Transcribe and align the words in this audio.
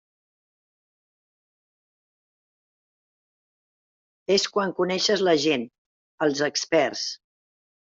És 4.37 4.49
quan 4.57 4.75
coneixes 4.81 5.27
la 5.31 5.37
gent, 5.47 5.69
els 6.29 6.45
experts. 6.51 7.07